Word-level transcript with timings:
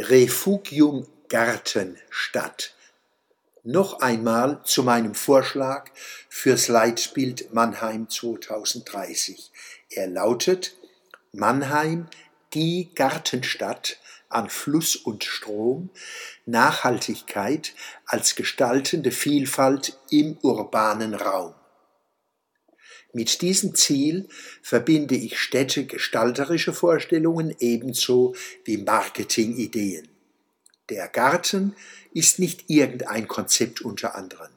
Refugium 0.00 1.08
Gartenstadt. 1.28 2.76
Noch 3.64 4.00
einmal 4.00 4.62
zu 4.62 4.84
meinem 4.84 5.16
Vorschlag 5.16 5.90
fürs 6.28 6.68
Leitbild 6.68 7.52
Mannheim 7.52 8.08
2030. 8.08 9.50
Er 9.90 10.06
lautet 10.06 10.76
Mannheim, 11.32 12.06
die 12.54 12.90
Gartenstadt 12.94 13.98
an 14.28 14.48
Fluss 14.48 14.94
und 14.94 15.24
Strom, 15.24 15.90
Nachhaltigkeit 16.46 17.74
als 18.06 18.36
gestaltende 18.36 19.10
Vielfalt 19.10 19.98
im 20.10 20.38
urbanen 20.42 21.14
Raum. 21.14 21.54
Mit 23.12 23.40
diesem 23.40 23.74
Ziel 23.74 24.28
verbinde 24.62 25.14
ich 25.16 25.38
städtegestalterische 25.38 26.74
Vorstellungen 26.74 27.54
ebenso 27.58 28.34
wie 28.64 28.76
Marketingideen. 28.76 30.08
Der 30.90 31.08
Garten 31.08 31.74
ist 32.12 32.38
nicht 32.38 32.64
irgendein 32.68 33.26
Konzept 33.26 33.80
unter 33.80 34.14
anderem. 34.14 34.50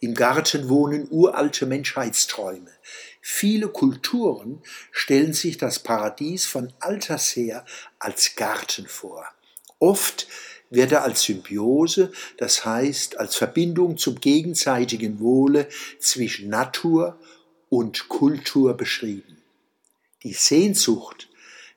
Im 0.00 0.14
Garten 0.14 0.68
wohnen 0.68 1.08
uralte 1.10 1.66
Menschheitsträume. 1.66 2.70
Viele 3.20 3.68
Kulturen 3.68 4.62
stellen 4.92 5.32
sich 5.32 5.58
das 5.58 5.80
Paradies 5.80 6.46
von 6.46 6.72
alters 6.78 7.34
her 7.34 7.64
als 7.98 8.36
Garten 8.36 8.86
vor. 8.86 9.26
Oft 9.78 10.28
wird 10.70 10.92
er 10.92 11.02
als 11.02 11.22
Symbiose, 11.22 12.12
das 12.38 12.64
heißt 12.64 13.18
als 13.18 13.36
Verbindung 13.36 13.98
zum 13.98 14.20
gegenseitigen 14.20 15.20
Wohle 15.20 15.68
zwischen 15.98 16.48
Natur 16.48 17.18
und 17.68 18.08
Kultur 18.08 18.74
beschrieben. 18.74 19.36
Die 20.22 20.32
Sehnsucht 20.32 21.28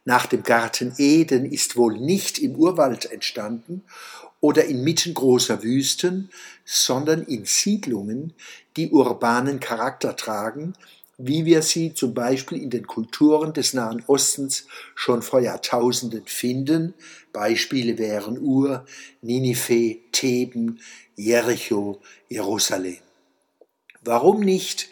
nach 0.05 0.25
dem 0.25 0.43
Garten 0.43 0.93
Eden 0.97 1.45
ist 1.45 1.75
wohl 1.75 1.97
nicht 1.97 2.39
im 2.39 2.55
Urwald 2.55 3.11
entstanden 3.11 3.83
oder 4.41 4.65
inmitten 4.65 5.13
großer 5.13 5.61
Wüsten, 5.63 6.29
sondern 6.65 7.23
in 7.23 7.45
Siedlungen, 7.45 8.33
die 8.77 8.89
urbanen 8.89 9.59
Charakter 9.59 10.15
tragen, 10.15 10.73
wie 11.17 11.43
wir 11.43 11.61
sie 11.61 11.93
zum 11.93 12.13
Beispiel 12.13 12.61
in 12.61 12.69
den 12.69 12.87
Kulturen 12.87 13.53
des 13.53 13.73
Nahen 13.73 14.01
Ostens 14.07 14.67
schon 14.95 15.21
vor 15.21 15.41
Jahrtausenden 15.41 16.25
finden. 16.25 16.93
Beispiele 17.33 17.97
wären 17.97 18.39
Ur, 18.39 18.85
Ninive, 19.21 19.97
Theben, 20.13 20.79
Jericho, 21.17 21.99
Jerusalem. 22.29 22.99
Warum 24.01 24.39
nicht 24.39 24.87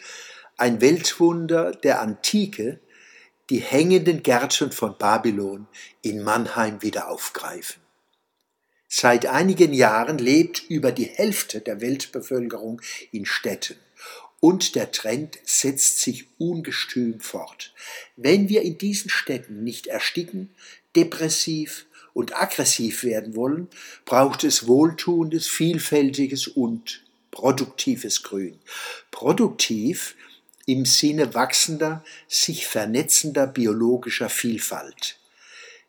ein 0.58 0.80
Weltwunder 0.80 1.72
der 1.72 2.00
Antike, 2.00 2.80
die 3.48 3.60
hängenden 3.60 4.22
Gärten 4.22 4.72
von 4.72 4.98
Babylon 4.98 5.66
in 6.02 6.22
Mannheim 6.22 6.82
wieder 6.82 7.08
aufgreifen. 7.08 7.80
Seit 8.88 9.26
einigen 9.26 9.72
Jahren 9.72 10.18
lebt 10.18 10.62
über 10.68 10.92
die 10.92 11.04
Hälfte 11.04 11.60
der 11.60 11.80
Weltbevölkerung 11.80 12.82
in 13.12 13.24
Städten 13.24 13.76
und 14.40 14.74
der 14.74 14.92
Trend 14.92 15.38
setzt 15.44 16.00
sich 16.00 16.26
ungestüm 16.38 17.20
fort. 17.20 17.72
Wenn 18.16 18.48
wir 18.48 18.62
in 18.62 18.78
diesen 18.78 19.10
Städten 19.10 19.62
nicht 19.62 19.86
ersticken, 19.86 20.50
depressiv 20.96 21.86
und 22.14 22.36
aggressiv 22.36 23.04
werden 23.04 23.36
wollen, 23.36 23.68
braucht 24.04 24.42
es 24.44 24.66
wohltuendes, 24.66 25.46
vielfältiges 25.46 26.48
und 26.48 27.04
produktives 27.30 28.22
Grün. 28.22 28.58
Produktiv 29.10 30.16
im 30.68 30.84
Sinne 30.84 31.32
wachsender, 31.32 32.04
sich 32.28 32.66
vernetzender 32.66 33.46
biologischer 33.46 34.28
Vielfalt. 34.28 35.18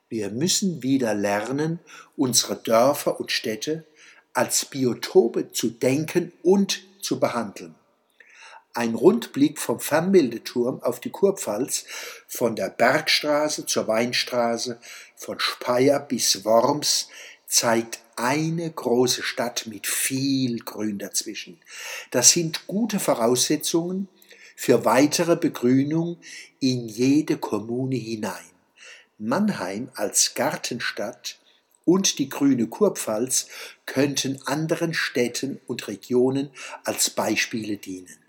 Wir 0.07 0.29
müssen 0.29 0.81
wieder 0.81 1.13
lernen, 1.13 1.79
unsere 2.15 2.55
Dörfer 2.55 3.19
und 3.19 3.29
Städte 3.29 3.83
als 4.33 4.63
Biotope 4.63 5.51
zu 5.51 5.69
denken 5.69 6.31
und 6.43 6.81
zu 7.01 7.19
behandeln. 7.19 7.75
Ein 8.73 8.95
Rundblick 8.95 9.59
vom 9.59 9.81
Fernmeldeturm 9.81 10.81
auf 10.81 11.01
die 11.01 11.09
Kurpfalz, 11.09 11.83
von 12.29 12.55
der 12.55 12.69
Bergstraße 12.69 13.65
zur 13.65 13.85
Weinstraße, 13.89 14.79
von 15.17 15.41
Speyer 15.41 15.99
bis 15.99 16.45
Worms, 16.45 17.09
zeigt 17.45 17.99
eine 18.15 18.71
große 18.71 19.23
Stadt 19.23 19.67
mit 19.67 19.87
viel 19.87 20.59
Grün 20.59 20.99
dazwischen. 20.99 21.59
Das 22.11 22.31
sind 22.31 22.65
gute 22.67 23.01
Voraussetzungen, 23.01 24.07
für 24.59 24.83
weitere 24.83 25.37
Begrünung 25.37 26.19
in 26.59 26.89
jede 26.89 27.37
Kommune 27.37 27.95
hinein. 27.95 28.51
Mannheim 29.17 29.89
als 29.95 30.33
Gartenstadt 30.33 31.39
und 31.85 32.19
die 32.19 32.27
grüne 32.27 32.67
Kurpfalz 32.67 33.47
könnten 33.85 34.41
anderen 34.47 34.93
Städten 34.93 35.61
und 35.65 35.87
Regionen 35.87 36.49
als 36.83 37.09
Beispiele 37.09 37.77
dienen. 37.77 38.19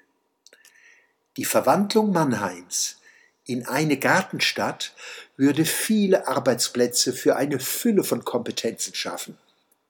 Die 1.36 1.44
Verwandlung 1.44 2.12
Mannheims 2.12 2.98
in 3.44 3.66
eine 3.66 3.97
Gartenstadt 3.97 4.94
würde 5.36 5.64
viele 5.64 6.28
Arbeitsplätze 6.28 7.12
für 7.12 7.34
eine 7.34 7.58
Fülle 7.58 8.04
von 8.04 8.24
Kompetenzen 8.24 8.94
schaffen. 8.94 9.36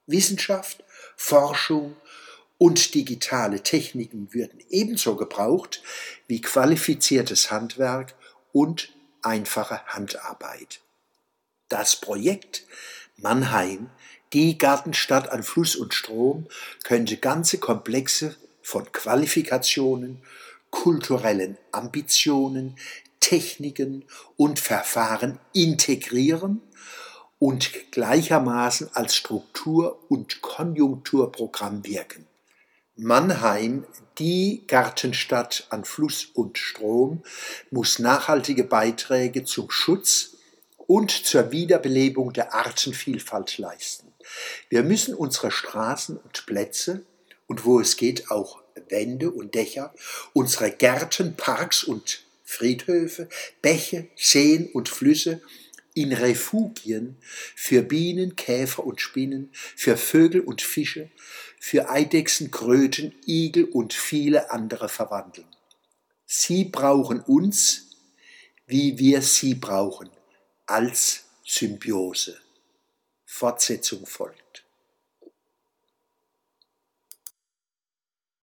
Wissenschaft, 0.06 0.82
Forschung, 1.18 1.96
und 2.60 2.94
digitale 2.94 3.62
Techniken 3.62 4.34
würden 4.34 4.60
ebenso 4.68 5.16
gebraucht 5.16 5.82
wie 6.28 6.42
qualifiziertes 6.42 7.50
Handwerk 7.50 8.14
und 8.52 8.92
einfache 9.22 9.80
Handarbeit. 9.86 10.80
Das 11.70 11.96
Projekt 11.96 12.66
Mannheim, 13.16 13.88
die 14.34 14.58
Gartenstadt 14.58 15.30
an 15.30 15.42
Fluss 15.42 15.74
und 15.74 15.94
Strom, 15.94 16.48
könnte 16.84 17.16
ganze 17.16 17.56
Komplexe 17.56 18.36
von 18.60 18.92
Qualifikationen, 18.92 20.22
kulturellen 20.68 21.56
Ambitionen, 21.72 22.76
Techniken 23.20 24.04
und 24.36 24.60
Verfahren 24.60 25.38
integrieren 25.54 26.60
und 27.38 27.90
gleichermaßen 27.90 28.90
als 28.92 29.16
Struktur- 29.16 29.98
und 30.10 30.42
Konjunkturprogramm 30.42 31.86
wirken. 31.86 32.26
Mannheim, 32.96 33.86
die 34.18 34.64
Gartenstadt 34.66 35.66
an 35.70 35.84
Fluss 35.84 36.26
und 36.34 36.58
Strom, 36.58 37.22
muss 37.70 37.98
nachhaltige 37.98 38.64
Beiträge 38.64 39.44
zum 39.44 39.70
Schutz 39.70 40.36
und 40.76 41.10
zur 41.10 41.52
Wiederbelebung 41.52 42.32
der 42.32 42.52
Artenvielfalt 42.54 43.58
leisten. 43.58 44.12
Wir 44.68 44.82
müssen 44.82 45.14
unsere 45.14 45.50
Straßen 45.50 46.16
und 46.16 46.46
Plätze 46.46 47.04
und 47.46 47.64
wo 47.64 47.80
es 47.80 47.96
geht 47.96 48.30
auch 48.30 48.60
Wände 48.88 49.30
und 49.30 49.54
Dächer, 49.54 49.94
unsere 50.32 50.70
Gärten, 50.70 51.36
Parks 51.36 51.84
und 51.84 52.24
Friedhöfe, 52.44 53.28
Bäche, 53.62 54.08
Seen 54.16 54.68
und 54.72 54.88
Flüsse 54.88 55.40
in 56.02 56.12
Refugien 56.12 57.16
für 57.54 57.82
Bienen, 57.82 58.36
Käfer 58.36 58.84
und 58.84 59.00
Spinnen, 59.00 59.50
für 59.52 59.96
Vögel 59.96 60.40
und 60.40 60.62
Fische, 60.62 61.10
für 61.58 61.90
Eidechsen, 61.90 62.50
Kröten, 62.50 63.14
Igel 63.26 63.64
und 63.64 63.92
viele 63.92 64.50
andere 64.50 64.88
verwandeln. 64.88 65.48
Sie 66.26 66.64
brauchen 66.64 67.20
uns, 67.20 67.90
wie 68.66 68.98
wir 68.98 69.22
sie 69.22 69.54
brauchen, 69.54 70.10
als 70.66 71.24
Symbiose. 71.44 72.40
Fortsetzung 73.24 74.06
folgt. 74.06 74.64